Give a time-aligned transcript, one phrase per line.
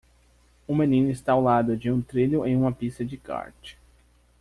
[0.67, 3.73] Um menino está ao lado de um trilho em uma pista de kart.